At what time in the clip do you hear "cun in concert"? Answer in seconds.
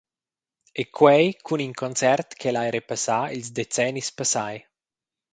1.45-2.29